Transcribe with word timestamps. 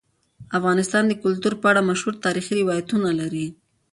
افغانستان 0.57 1.03
د 1.07 1.13
کلتور 1.23 1.53
په 1.61 1.65
اړه 1.71 1.87
مشهور 1.89 2.15
تاریخی 2.25 2.53
روایتونه 2.61 3.09
لري. 3.19 3.47